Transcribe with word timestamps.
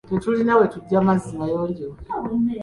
Tetulina 0.09 0.53
we 0.59 0.65
tuggya 0.73 0.99
mazzi 1.05 1.31
mayonjo. 1.39 1.87